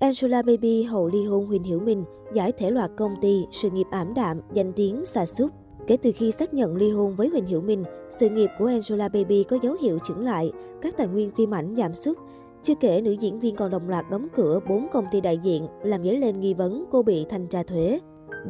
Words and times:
Angela 0.00 0.42
Baby 0.42 0.82
hậu 0.82 1.08
ly 1.08 1.24
hôn 1.24 1.46
Huỳnh 1.46 1.62
Hiểu 1.62 1.80
Minh, 1.80 2.04
giải 2.34 2.52
thể 2.52 2.70
loạt 2.70 2.90
công 2.96 3.14
ty, 3.20 3.46
sự 3.52 3.70
nghiệp 3.70 3.86
ảm 3.90 4.14
đạm, 4.14 4.40
danh 4.52 4.72
tiếng 4.72 5.04
xa 5.04 5.26
sút 5.26 5.52
Kể 5.86 5.96
từ 5.96 6.12
khi 6.16 6.32
xác 6.32 6.54
nhận 6.54 6.76
ly 6.76 6.90
hôn 6.90 7.16
với 7.16 7.28
Huỳnh 7.28 7.46
Hiểu 7.46 7.60
Minh, 7.60 7.84
sự 8.20 8.28
nghiệp 8.28 8.50
của 8.58 8.66
Angela 8.66 9.08
Baby 9.08 9.44
có 9.44 9.58
dấu 9.62 9.76
hiệu 9.80 9.98
chững 10.08 10.24
lại, 10.24 10.52
các 10.82 10.96
tài 10.96 11.06
nguyên 11.06 11.30
phim 11.36 11.54
ảnh 11.54 11.76
giảm 11.76 11.94
sút. 11.94 12.18
Chưa 12.62 12.74
kể, 12.80 13.00
nữ 13.00 13.10
diễn 13.10 13.40
viên 13.40 13.56
còn 13.56 13.70
đồng 13.70 13.88
loạt 13.88 14.04
đóng 14.10 14.28
cửa 14.36 14.60
4 14.68 14.86
công 14.92 15.04
ty 15.12 15.20
đại 15.20 15.38
diện, 15.38 15.66
làm 15.82 16.04
dấy 16.04 16.16
lên 16.16 16.40
nghi 16.40 16.54
vấn 16.54 16.84
cô 16.90 17.02
bị 17.02 17.26
thanh 17.28 17.46
tra 17.46 17.62
thuế. 17.62 18.00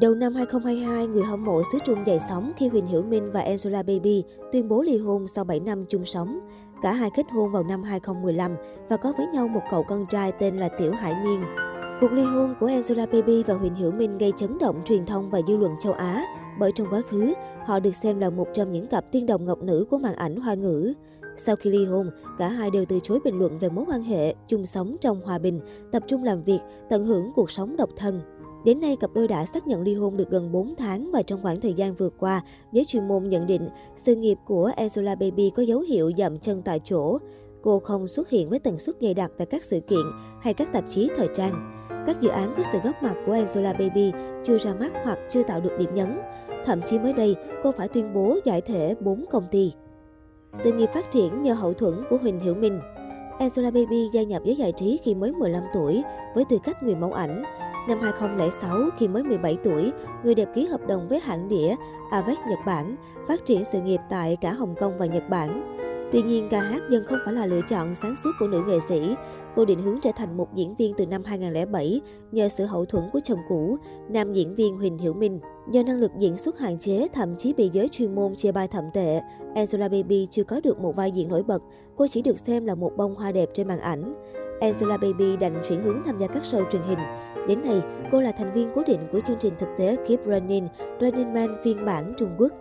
Đầu 0.00 0.14
năm 0.14 0.34
2022, 0.34 1.06
người 1.06 1.22
hâm 1.22 1.44
mộ 1.44 1.62
xứ 1.72 1.78
Trung 1.84 2.06
dậy 2.06 2.18
sóng 2.28 2.52
khi 2.56 2.68
Huỳnh 2.68 2.86
Hiểu 2.86 3.02
Minh 3.02 3.30
và 3.32 3.40
Angela 3.40 3.82
Baby 3.82 4.24
tuyên 4.52 4.68
bố 4.68 4.82
ly 4.82 4.98
hôn 4.98 5.28
sau 5.28 5.44
7 5.44 5.60
năm 5.60 5.84
chung 5.88 6.04
sống. 6.04 6.38
Cả 6.82 6.92
hai 6.92 7.10
kết 7.10 7.26
hôn 7.32 7.52
vào 7.52 7.62
năm 7.62 7.82
2015 7.82 8.56
và 8.88 8.96
có 8.96 9.12
với 9.18 9.26
nhau 9.26 9.48
một 9.48 9.60
cậu 9.70 9.82
con 9.82 10.06
trai 10.06 10.32
tên 10.32 10.56
là 10.56 10.68
Tiểu 10.68 10.92
Hải 10.92 11.14
Miên. 11.24 11.42
Cuộc 12.00 12.12
ly 12.12 12.24
hôn 12.24 12.54
của 12.60 12.66
Angela 12.66 13.06
Baby 13.06 13.42
và 13.42 13.54
Huỳnh 13.54 13.74
Hiểu 13.74 13.92
Minh 13.92 14.18
gây 14.18 14.32
chấn 14.36 14.58
động 14.58 14.82
truyền 14.84 15.06
thông 15.06 15.30
và 15.30 15.40
dư 15.48 15.56
luận 15.56 15.72
châu 15.80 15.92
Á, 15.92 16.24
bởi 16.58 16.72
trong 16.74 16.86
quá 16.90 17.00
khứ, 17.10 17.34
họ 17.66 17.80
được 17.80 17.96
xem 18.02 18.18
là 18.18 18.30
một 18.30 18.48
trong 18.54 18.72
những 18.72 18.86
cặp 18.86 19.12
tiên 19.12 19.26
đồng 19.26 19.44
ngọc 19.44 19.62
nữ 19.62 19.86
của 19.90 19.98
màn 19.98 20.14
ảnh 20.14 20.36
hoa 20.36 20.54
ngữ. 20.54 20.92
Sau 21.36 21.56
khi 21.56 21.70
ly 21.70 21.84
hôn, 21.84 22.10
cả 22.38 22.48
hai 22.48 22.70
đều 22.70 22.84
từ 22.84 22.98
chối 23.02 23.18
bình 23.24 23.38
luận 23.38 23.58
về 23.58 23.68
mối 23.68 23.84
quan 23.88 24.02
hệ, 24.02 24.34
chung 24.48 24.66
sống 24.66 24.96
trong 25.00 25.20
hòa 25.24 25.38
bình, 25.38 25.60
tập 25.92 26.02
trung 26.06 26.24
làm 26.24 26.42
việc, 26.42 26.60
tận 26.90 27.04
hưởng 27.04 27.32
cuộc 27.34 27.50
sống 27.50 27.76
độc 27.76 27.90
thân. 27.96 28.20
Đến 28.66 28.80
nay, 28.80 28.96
cặp 28.96 29.10
đôi 29.14 29.28
đã 29.28 29.46
xác 29.46 29.66
nhận 29.66 29.82
ly 29.82 29.94
hôn 29.94 30.16
được 30.16 30.30
gần 30.30 30.52
4 30.52 30.74
tháng 30.76 31.10
và 31.12 31.22
trong 31.22 31.42
khoảng 31.42 31.60
thời 31.60 31.74
gian 31.74 31.94
vừa 31.94 32.08
qua, 32.08 32.42
giới 32.72 32.84
chuyên 32.84 33.08
môn 33.08 33.28
nhận 33.28 33.46
định 33.46 33.68
sự 33.96 34.14
nghiệp 34.14 34.38
của 34.44 34.70
Angela 34.76 35.14
Baby 35.14 35.50
có 35.50 35.62
dấu 35.62 35.80
hiệu 35.80 36.10
dậm 36.18 36.38
chân 36.38 36.62
tại 36.62 36.80
chỗ. 36.84 37.18
Cô 37.62 37.78
không 37.78 38.08
xuất 38.08 38.30
hiện 38.30 38.48
với 38.48 38.58
tần 38.58 38.78
suất 38.78 38.96
dày 39.00 39.14
đặc 39.14 39.30
tại 39.38 39.46
các 39.46 39.64
sự 39.64 39.80
kiện 39.80 40.06
hay 40.40 40.54
các 40.54 40.72
tạp 40.72 40.84
chí 40.88 41.08
thời 41.16 41.28
trang. 41.34 41.86
Các 42.06 42.20
dự 42.20 42.28
án 42.28 42.54
có 42.56 42.62
sự 42.72 42.78
góp 42.84 43.02
mặt 43.02 43.14
của 43.26 43.32
Angela 43.32 43.72
Baby 43.72 44.12
chưa 44.44 44.58
ra 44.58 44.74
mắt 44.74 44.92
hoặc 45.04 45.18
chưa 45.28 45.42
tạo 45.42 45.60
được 45.60 45.72
điểm 45.78 45.94
nhấn. 45.94 46.18
Thậm 46.64 46.80
chí 46.86 46.98
mới 46.98 47.12
đây, 47.12 47.36
cô 47.62 47.72
phải 47.72 47.88
tuyên 47.88 48.14
bố 48.14 48.38
giải 48.44 48.60
thể 48.60 48.94
4 49.00 49.24
công 49.30 49.46
ty. 49.50 49.72
Sự 50.64 50.72
nghiệp 50.72 50.90
phát 50.94 51.10
triển 51.10 51.42
nhờ 51.42 51.54
hậu 51.54 51.72
thuẫn 51.72 51.94
của 52.10 52.16
Huỳnh 52.16 52.40
Hiểu 52.40 52.54
Minh. 52.54 52.80
Angela 53.38 53.70
Baby 53.70 54.08
gia 54.12 54.22
nhập 54.22 54.42
giới 54.44 54.56
giải 54.56 54.72
trí 54.72 55.00
khi 55.02 55.14
mới 55.14 55.32
15 55.32 55.62
tuổi 55.74 56.02
với 56.34 56.44
tư 56.44 56.58
cách 56.64 56.82
người 56.82 56.94
mẫu 56.94 57.12
ảnh. 57.12 57.42
Năm 57.88 58.00
2006, 58.00 58.80
khi 58.98 59.08
mới 59.08 59.22
17 59.22 59.56
tuổi, 59.64 59.92
người 60.24 60.34
đẹp 60.34 60.48
ký 60.54 60.66
hợp 60.66 60.80
đồng 60.88 61.08
với 61.08 61.20
hãng 61.20 61.48
đĩa 61.48 61.74
Avec 62.10 62.38
Nhật 62.48 62.58
Bản, 62.66 62.96
phát 63.28 63.44
triển 63.44 63.64
sự 63.72 63.80
nghiệp 63.80 64.00
tại 64.10 64.36
cả 64.40 64.52
Hồng 64.52 64.74
Kông 64.80 64.98
và 64.98 65.06
Nhật 65.06 65.28
Bản. 65.30 65.76
Tuy 66.12 66.22
nhiên, 66.22 66.48
ca 66.50 66.60
hát 66.60 66.82
dân 66.90 67.04
không 67.06 67.18
phải 67.24 67.34
là 67.34 67.46
lựa 67.46 67.60
chọn 67.68 67.94
sáng 67.94 68.14
suốt 68.24 68.30
của 68.40 68.48
nữ 68.48 68.62
nghệ 68.66 68.78
sĩ. 68.88 69.14
Cô 69.56 69.64
định 69.64 69.80
hướng 69.80 70.00
trở 70.02 70.10
thành 70.16 70.36
một 70.36 70.54
diễn 70.54 70.74
viên 70.74 70.94
từ 70.94 71.06
năm 71.06 71.24
2007 71.24 72.00
nhờ 72.32 72.48
sự 72.48 72.64
hậu 72.64 72.84
thuẫn 72.84 73.04
của 73.12 73.20
chồng 73.24 73.38
cũ, 73.48 73.76
nam 74.08 74.32
diễn 74.32 74.54
viên 74.54 74.76
Huỳnh 74.76 74.98
Hiểu 74.98 75.14
Minh. 75.14 75.40
Do 75.70 75.82
năng 75.82 76.00
lực 76.00 76.10
diễn 76.18 76.38
xuất 76.38 76.58
hạn 76.58 76.78
chế, 76.78 77.08
thậm 77.12 77.36
chí 77.36 77.52
bị 77.52 77.70
giới 77.72 77.88
chuyên 77.88 78.14
môn 78.14 78.34
chê 78.36 78.52
bai 78.52 78.68
thậm 78.68 78.84
tệ, 78.94 79.20
Angela 79.54 79.88
Baby 79.88 80.26
chưa 80.30 80.44
có 80.44 80.60
được 80.64 80.80
một 80.80 80.96
vai 80.96 81.10
diễn 81.10 81.28
nổi 81.28 81.42
bật. 81.42 81.62
Cô 81.96 82.06
chỉ 82.10 82.22
được 82.22 82.38
xem 82.38 82.66
là 82.66 82.74
một 82.74 82.92
bông 82.96 83.14
hoa 83.14 83.32
đẹp 83.32 83.48
trên 83.54 83.68
màn 83.68 83.78
ảnh. 83.78 84.14
Angela 84.60 84.96
Baby 84.96 85.36
đành 85.36 85.62
chuyển 85.68 85.82
hướng 85.82 86.02
tham 86.04 86.18
gia 86.18 86.26
các 86.26 86.42
show 86.42 86.70
truyền 86.70 86.82
hình. 86.82 86.98
Đến 87.48 87.62
nay, 87.62 87.82
cô 88.12 88.20
là 88.20 88.32
thành 88.32 88.52
viên 88.52 88.70
cố 88.74 88.82
định 88.86 89.00
của 89.12 89.20
chương 89.26 89.36
trình 89.40 89.54
thực 89.58 89.68
tế 89.78 89.96
Keep 90.08 90.20
Running, 90.26 90.68
Running 91.00 91.32
Man 91.32 91.56
phiên 91.64 91.84
bản 91.84 92.14
Trung 92.16 92.30
Quốc. 92.38 92.52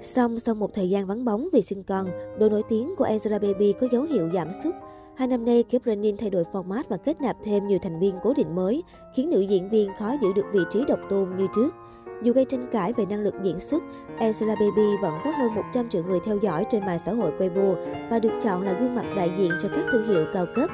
Song 0.00 0.40
sau 0.40 0.54
một 0.54 0.74
thời 0.74 0.90
gian 0.90 1.06
vắng 1.06 1.24
bóng 1.24 1.48
vì 1.52 1.62
sinh 1.62 1.82
con, 1.82 2.06
độ 2.38 2.48
nổi 2.48 2.62
tiếng 2.68 2.94
của 2.96 3.04
Angela 3.04 3.38
Baby 3.38 3.72
có 3.80 3.86
dấu 3.92 4.02
hiệu 4.02 4.28
giảm 4.34 4.48
sút. 4.64 4.74
Hai 5.16 5.28
năm 5.28 5.44
nay, 5.44 5.62
Keep 5.62 5.82
Running 5.84 6.16
thay 6.16 6.30
đổi 6.30 6.44
format 6.52 6.82
và 6.88 6.96
kết 6.96 7.20
nạp 7.20 7.36
thêm 7.44 7.66
nhiều 7.66 7.78
thành 7.82 8.00
viên 8.00 8.14
cố 8.22 8.32
định 8.36 8.54
mới, 8.54 8.82
khiến 9.14 9.30
nữ 9.30 9.40
diễn 9.40 9.68
viên 9.68 9.90
khó 9.98 10.12
giữ 10.22 10.32
được 10.32 10.46
vị 10.52 10.60
trí 10.70 10.84
độc 10.88 10.98
tôn 11.08 11.28
như 11.36 11.46
trước. 11.54 11.74
Dù 12.22 12.32
gây 12.32 12.44
tranh 12.44 12.66
cãi 12.72 12.92
về 12.92 13.06
năng 13.06 13.20
lực 13.20 13.34
diễn 13.42 13.60
xuất, 13.60 13.82
Angela 14.18 14.54
Baby 14.54 14.96
vẫn 15.02 15.14
có 15.24 15.30
hơn 15.30 15.54
100 15.54 15.88
triệu 15.88 16.02
người 16.04 16.20
theo 16.24 16.36
dõi 16.42 16.64
trên 16.70 16.86
mạng 16.86 16.98
xã 17.06 17.12
hội 17.12 17.32
Weibo 17.38 17.74
và 18.10 18.18
được 18.18 18.32
chọn 18.42 18.62
là 18.62 18.72
gương 18.72 18.94
mặt 18.94 19.04
đại 19.16 19.30
diện 19.38 19.50
cho 19.62 19.68
các 19.68 19.84
thương 19.92 20.08
hiệu 20.08 20.24
cao 20.32 20.46
cấp. 20.54 20.70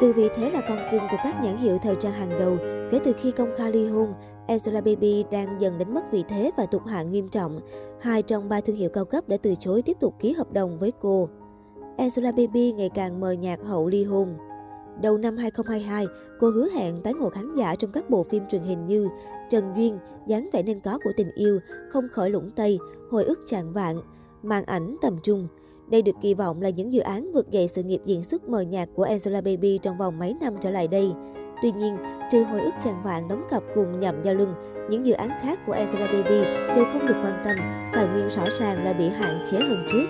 Từ 0.00 0.12
vị 0.12 0.28
thế 0.34 0.50
là 0.50 0.60
con 0.68 0.78
cưng 0.90 1.02
của 1.10 1.16
các 1.24 1.36
nhãn 1.42 1.56
hiệu 1.56 1.78
thời 1.78 1.96
trang 1.96 2.12
hàng 2.12 2.38
đầu, 2.38 2.56
kể 2.90 2.98
từ 3.04 3.12
khi 3.18 3.30
công 3.30 3.50
khai 3.56 3.72
ly 3.72 3.88
hôn, 3.88 4.12
Angela 4.46 4.80
Baby 4.80 5.24
đang 5.30 5.60
dần 5.60 5.78
đánh 5.78 5.94
mất 5.94 6.12
vị 6.12 6.24
thế 6.28 6.50
và 6.56 6.66
tụt 6.66 6.86
hạng 6.86 7.10
nghiêm 7.10 7.28
trọng. 7.28 7.60
Hai 8.00 8.22
trong 8.22 8.48
ba 8.48 8.60
thương 8.60 8.76
hiệu 8.76 8.90
cao 8.90 9.04
cấp 9.04 9.28
đã 9.28 9.36
từ 9.42 9.54
chối 9.60 9.82
tiếp 9.82 9.96
tục 10.00 10.14
ký 10.20 10.32
hợp 10.32 10.52
đồng 10.52 10.78
với 10.78 10.92
cô. 11.00 11.28
Angela 11.96 12.32
Baby 12.32 12.72
ngày 12.72 12.90
càng 12.94 13.20
mờ 13.20 13.32
nhạt 13.32 13.60
hậu 13.64 13.88
ly 13.88 14.04
hôn. 14.04 14.36
Đầu 15.02 15.18
năm 15.18 15.36
2022, 15.36 16.06
cô 16.40 16.50
hứa 16.50 16.68
hẹn 16.74 17.02
tái 17.02 17.14
ngộ 17.14 17.30
khán 17.30 17.54
giả 17.54 17.74
trong 17.74 17.92
các 17.92 18.10
bộ 18.10 18.22
phim 18.30 18.42
truyền 18.48 18.62
hình 18.62 18.86
như 18.86 19.08
Trần 19.50 19.72
Duyên, 19.76 19.98
dáng 20.26 20.48
vẻ 20.52 20.62
nên 20.62 20.80
có 20.80 20.98
của 21.04 21.12
tình 21.16 21.30
yêu, 21.34 21.60
Không 21.90 22.04
khỏi 22.12 22.30
lũng 22.30 22.50
Tây, 22.56 22.78
Hồi 23.10 23.24
ức 23.24 23.38
chạng 23.46 23.72
vạn, 23.72 24.00
Màn 24.42 24.64
ảnh 24.64 24.96
tầm 25.02 25.18
trung. 25.22 25.48
Đây 25.90 26.02
được 26.02 26.16
kỳ 26.22 26.34
vọng 26.34 26.62
là 26.62 26.70
những 26.70 26.92
dự 26.92 27.00
án 27.00 27.32
vượt 27.32 27.50
dậy 27.50 27.68
sự 27.68 27.82
nghiệp 27.82 28.00
diễn 28.04 28.24
xuất 28.24 28.48
mờ 28.48 28.60
nhạt 28.60 28.88
của 28.94 29.02
Angela 29.02 29.40
Baby 29.40 29.78
trong 29.82 29.98
vòng 29.98 30.18
mấy 30.18 30.34
năm 30.40 30.54
trở 30.60 30.70
lại 30.70 30.88
đây. 30.88 31.12
Tuy 31.62 31.72
nhiên, 31.72 31.96
trừ 32.32 32.44
hồi 32.44 32.60
ức 32.60 32.74
chàng 32.84 33.02
vạn 33.04 33.28
đóng 33.28 33.42
cặp 33.50 33.62
cùng 33.74 34.00
nhậm 34.00 34.22
giao 34.22 34.34
lưng, 34.34 34.54
những 34.90 35.06
dự 35.06 35.12
án 35.12 35.30
khác 35.42 35.60
của 35.66 35.72
Angela 35.72 36.06
Baby 36.06 36.44
đều 36.76 36.84
không 36.92 37.06
được 37.06 37.16
quan 37.24 37.42
tâm, 37.44 37.56
tài 37.94 38.08
nguyên 38.08 38.28
rõ 38.30 38.44
ràng 38.60 38.84
là 38.84 38.92
bị 38.92 39.08
hạn 39.08 39.44
chế 39.50 39.58
hơn 39.58 39.86
trước. 39.88 40.06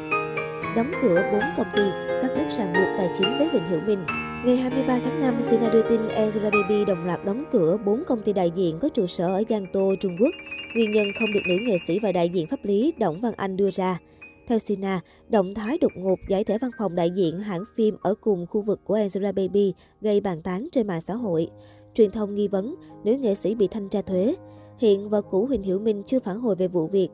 Đóng 0.77 0.93
cửa 1.03 1.23
4 1.33 1.41
công 1.57 1.67
ty, 1.77 1.83
cắt 2.23 2.29
đứt 2.37 2.49
ràng 2.59 2.73
buộc 2.73 2.99
tài 2.99 3.09
chính 3.19 3.39
với 3.39 3.49
Huỳnh 3.49 3.67
Hữu 3.69 3.81
Minh. 3.81 4.05
Ngày 4.45 4.57
23 4.57 4.99
tháng 5.05 5.21
5, 5.21 5.43
Sina 5.43 5.69
đưa 5.69 5.83
tin 5.83 6.09
Angela 6.09 6.51
Baby 6.51 6.85
đồng 6.85 7.05
loạt 7.05 7.25
đóng 7.25 7.45
cửa 7.53 7.77
4 7.85 8.05
công 8.07 8.23
ty 8.23 8.33
đại 8.33 8.51
diện 8.51 8.79
có 8.81 8.89
trụ 8.89 9.07
sở 9.07 9.27
ở 9.27 9.43
Giang 9.49 9.67
Tô, 9.73 9.95
Trung 10.01 10.17
Quốc. 10.21 10.31
Nguyên 10.75 10.93
nhân 10.93 11.07
không 11.21 11.33
được 11.33 11.41
nữ 11.49 11.55
nghệ 11.63 11.77
sĩ 11.89 11.99
và 12.03 12.13
đại 12.13 12.29
diện 12.29 12.47
pháp 12.47 12.61
lý 12.63 12.93
Đổng 12.99 13.21
Văn 13.21 13.33
Anh 13.37 13.57
đưa 13.57 13.71
ra. 13.71 13.99
Theo 14.49 14.59
Sina, 14.59 15.01
động 15.29 15.55
thái 15.55 15.79
đột 15.79 15.93
ngột 15.97 16.19
giải 16.29 16.45
thể 16.45 16.59
văn 16.59 16.71
phòng 16.79 16.95
đại 16.95 17.11
diện 17.11 17.39
hãng 17.39 17.65
phim 17.75 17.97
ở 18.03 18.15
cùng 18.15 18.47
khu 18.47 18.63
vực 18.63 18.81
của 18.85 18.95
Angela 18.95 19.33
Baby 19.33 19.75
gây 20.01 20.21
bàn 20.21 20.43
tán 20.43 20.69
trên 20.73 20.87
mạng 20.87 21.01
xã 21.01 21.15
hội. 21.15 21.51
Truyền 21.95 22.11
thông 22.11 22.35
nghi 22.35 22.49
vấn 22.49 22.75
nữ 23.05 23.17
nghệ 23.17 23.35
sĩ 23.35 23.55
bị 23.55 23.69
thanh 23.69 23.89
tra 23.89 24.03
thuế. 24.03 24.35
Hiện 24.79 25.09
vợ 25.09 25.23
cũ 25.23 25.47
Huỳnh 25.47 25.63
Hiểu 25.63 25.79
Minh 25.79 26.03
chưa 26.07 26.21
phản 26.21 26.41
hồi 26.41 26.55
về 26.57 26.69
vụ 26.69 26.87
việc. 26.87 27.09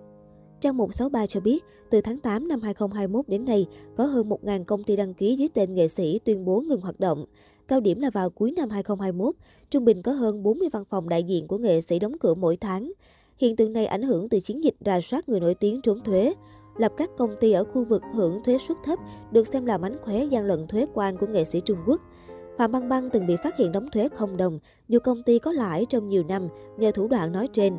Trang 0.60 0.76
163 0.76 1.26
cho 1.26 1.40
biết, 1.40 1.64
từ 1.90 2.00
tháng 2.00 2.18
8 2.18 2.48
năm 2.48 2.60
2021 2.60 3.28
đến 3.28 3.44
nay, 3.44 3.66
có 3.96 4.04
hơn 4.04 4.28
1.000 4.28 4.64
công 4.64 4.84
ty 4.84 4.96
đăng 4.96 5.14
ký 5.14 5.36
dưới 5.36 5.48
tên 5.54 5.74
nghệ 5.74 5.88
sĩ 5.88 6.18
tuyên 6.24 6.44
bố 6.44 6.60
ngừng 6.60 6.80
hoạt 6.80 7.00
động. 7.00 7.24
Cao 7.68 7.80
điểm 7.80 8.00
là 8.00 8.10
vào 8.10 8.30
cuối 8.30 8.52
năm 8.52 8.70
2021, 8.70 9.34
trung 9.70 9.84
bình 9.84 10.02
có 10.02 10.12
hơn 10.12 10.42
40 10.42 10.68
văn 10.72 10.84
phòng 10.90 11.08
đại 11.08 11.24
diện 11.24 11.48
của 11.48 11.58
nghệ 11.58 11.80
sĩ 11.80 11.98
đóng 11.98 12.18
cửa 12.20 12.34
mỗi 12.34 12.56
tháng. 12.56 12.92
Hiện 13.36 13.56
tượng 13.56 13.72
này 13.72 13.86
ảnh 13.86 14.02
hưởng 14.02 14.28
từ 14.28 14.40
chiến 14.40 14.64
dịch 14.64 14.74
rà 14.86 15.00
soát 15.00 15.28
người 15.28 15.40
nổi 15.40 15.54
tiếng 15.54 15.80
trốn 15.82 16.00
thuế 16.00 16.34
lập 16.76 16.92
các 16.96 17.10
công 17.16 17.36
ty 17.40 17.52
ở 17.52 17.64
khu 17.64 17.84
vực 17.84 18.02
hưởng 18.14 18.42
thuế 18.44 18.58
suất 18.58 18.76
thấp 18.84 18.98
được 19.30 19.46
xem 19.46 19.66
là 19.66 19.78
mánh 19.78 19.94
khóe 20.04 20.24
gian 20.24 20.44
lận 20.44 20.66
thuế 20.66 20.86
quan 20.94 21.16
của 21.16 21.26
nghệ 21.26 21.44
sĩ 21.44 21.60
Trung 21.60 21.78
Quốc. 21.86 22.00
Phạm 22.58 22.72
Băng 22.72 22.88
Băng 22.88 23.10
từng 23.10 23.26
bị 23.26 23.36
phát 23.44 23.56
hiện 23.56 23.72
đóng 23.72 23.86
thuế 23.92 24.08
không 24.08 24.36
đồng, 24.36 24.58
dù 24.88 24.98
công 24.98 25.22
ty 25.22 25.38
có 25.38 25.52
lãi 25.52 25.84
trong 25.84 26.06
nhiều 26.06 26.24
năm 26.28 26.48
nhờ 26.76 26.90
thủ 26.90 27.08
đoạn 27.08 27.32
nói 27.32 27.48
trên. 27.52 27.76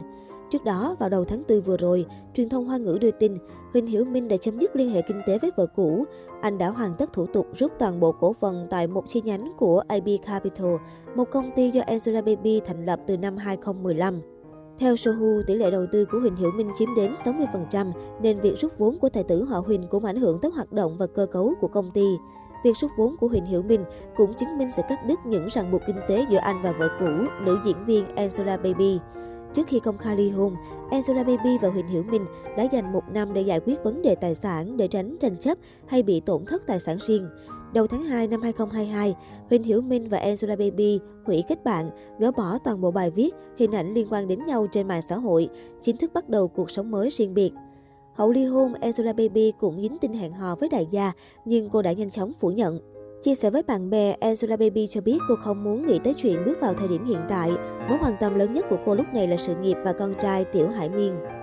Trước 0.50 0.64
đó, 0.64 0.96
vào 1.00 1.10
đầu 1.10 1.26
tháng 1.26 1.44
4 1.50 1.62
vừa 1.62 1.78
rồi, 1.78 2.06
truyền 2.34 2.50
thông 2.50 2.66
Hoa 2.66 2.78
ngữ 2.78 2.98
đưa 3.02 3.12
tin 3.12 3.38
Huỳnh 3.74 3.88
Hiểu 3.88 4.06
Minh 4.06 4.28
đã 4.28 4.38
chấm 4.38 4.60
dứt 4.60 4.76
liên 4.76 4.90
hệ 4.90 5.02
kinh 5.02 5.22
tế 5.28 5.40
với 5.40 5.52
vợ 5.58 5.66
cũ. 5.66 6.06
Anh 6.42 6.58
đã 6.58 6.70
hoàn 6.70 6.94
tất 6.98 7.14
thủ 7.14 7.26
tục 7.26 7.48
rút 7.58 7.72
toàn 7.80 8.00
bộ 8.00 8.12
cổ 8.12 8.34
phần 8.34 8.68
tại 8.70 8.88
một 8.88 9.04
chi 9.08 9.22
nhánh 9.26 9.54
của 9.58 9.84
AB 9.88 10.08
Capital, 10.26 10.76
một 11.16 11.26
công 11.32 11.52
ty 11.56 11.72
do 11.72 11.82
Angela 11.88 12.22
Baby 12.22 12.60
thành 12.60 12.86
lập 12.86 13.00
từ 13.08 13.18
năm 13.18 13.38
2015. 13.38 14.22
Theo 14.80 14.96
Sohu, 14.96 15.42
tỷ 15.48 15.56
lệ 15.56 15.72
đầu 15.72 15.86
tư 15.92 16.06
của 16.06 16.20
Huỳnh 16.20 16.36
Hiểu 16.36 16.52
Minh 16.52 16.72
chiếm 16.76 16.96
đến 16.96 17.16
60%, 17.26 17.92
nên 18.22 18.40
việc 18.40 18.58
rút 18.58 18.78
vốn 18.78 19.00
của 19.00 19.10
tài 19.10 19.24
tử 19.24 19.44
họ 19.44 19.60
Huỳnh 19.60 19.88
cũng 19.90 20.06
ảnh 20.06 20.16
hưởng 20.16 20.40
tới 20.42 20.52
hoạt 20.52 20.74
động 20.74 20.98
và 20.98 21.08
cơ 21.08 21.26
cấu 21.26 21.54
của 21.62 21.68
công 21.68 21.92
ty. 21.92 22.06
Việc 22.64 22.78
rút 22.78 22.92
vốn 22.98 23.16
của 23.18 23.28
Huỳnh 23.28 23.46
Hiểu 23.46 23.64
Minh 23.64 23.84
cũng 24.16 24.34
chứng 24.34 24.58
minh 24.58 24.72
sự 24.76 24.82
cắt 24.90 25.06
đứt 25.06 25.20
những 25.26 25.48
ràng 25.48 25.72
buộc 25.72 25.82
kinh 25.88 26.00
tế 26.08 26.26
giữa 26.30 26.38
anh 26.38 26.62
và 26.64 26.72
vợ 26.72 26.90
cũ, 27.00 27.26
nữ 27.46 27.60
diễn 27.66 27.86
viên 27.86 28.16
Angela 28.16 28.58
Baby. 28.58 29.00
Trước 29.54 29.68
khi 29.68 29.80
công 29.80 29.98
khai 29.98 30.18
ly 30.18 30.30
hôn, 30.30 30.56
Angela 30.92 31.24
Baby 31.24 31.58
và 31.62 31.70
Huỳnh 31.70 31.88
Hiểu 31.88 32.04
Minh 32.04 32.26
đã 32.58 32.64
dành 32.64 32.94
một 32.94 33.04
năm 33.14 33.34
để 33.34 33.42
giải 33.42 33.60
quyết 33.60 33.84
vấn 33.84 34.02
đề 34.02 34.16
tài 34.16 34.36
sản 34.36 34.78
để 34.78 34.88
tránh 34.88 35.18
tranh 35.20 35.38
chấp 35.38 35.58
hay 35.88 36.04
bị 36.04 36.20
tổn 36.20 36.46
thất 36.46 36.68
tài 36.68 36.80
sản 36.80 36.98
riêng. 37.00 37.30
Đầu 37.76 37.88
tháng 37.88 38.04
2 38.04 38.28
năm 38.28 38.42
2022, 38.42 39.16
Huỳnh 39.50 39.64
Hiểu 39.64 39.82
Minh 39.82 40.10
và 40.10 40.18
Angela 40.18 40.56
Baby 40.56 41.00
hủy 41.26 41.44
kết 41.48 41.64
bạn, 41.64 41.90
gỡ 42.20 42.32
bỏ 42.32 42.58
toàn 42.64 42.82
bộ 42.82 42.92
bài 42.92 43.12
viết, 43.12 43.30
hình 43.58 43.72
ảnh 43.72 43.94
liên 43.94 44.08
quan 44.10 44.28
đến 44.28 44.40
nhau 44.46 44.68
trên 44.72 44.88
mạng 44.88 45.02
xã 45.02 45.16
hội, 45.16 45.50
chính 45.82 45.98
thức 45.98 46.12
bắt 46.14 46.30
đầu 46.30 46.48
cuộc 46.48 46.72
sống 46.72 46.92
mới 46.92 47.10
riêng 47.10 47.34
biệt. 47.34 47.52
Hậu 48.14 48.32
ly 48.32 48.46
hôn, 48.46 48.74
Angela 48.74 49.14
Baby 49.14 49.54
cũng 49.60 49.82
dính 49.82 49.98
tin 50.02 50.14
hẹn 50.14 50.34
hò 50.34 50.56
với 50.56 50.70
đại 50.70 50.88
gia, 50.92 51.12
nhưng 51.46 51.70
cô 51.70 51.82
đã 51.82 51.92
nhanh 51.92 52.10
chóng 52.10 52.34
phủ 52.40 52.52
nhận. 52.52 52.80
Chia 53.24 53.36
sẻ 53.36 53.50
với 53.50 53.64
bạn 53.64 53.90
bè, 53.90 54.12
Angela 54.12 54.58
Baby 54.58 54.88
cho 54.88 55.02
biết 55.02 55.18
cô 55.30 55.36
không 55.36 55.64
muốn 55.64 55.86
nghĩ 55.86 56.00
tới 56.04 56.14
chuyện 56.14 56.46
bước 56.46 56.58
vào 56.62 56.74
thời 56.74 56.88
điểm 56.88 57.06
hiện 57.06 57.22
tại. 57.30 57.52
Mối 57.90 57.98
quan 58.02 58.14
tâm 58.20 58.36
lớn 58.36 58.54
nhất 58.54 58.66
của 58.70 58.78
cô 58.86 58.96
lúc 58.96 59.06
này 59.14 59.28
là 59.28 59.38
sự 59.38 59.56
nghiệp 59.56 59.78
và 59.84 59.94
con 59.94 60.14
trai 60.20 60.46
Tiểu 60.46 60.68
Hải 60.68 60.90
Miên. 60.90 61.35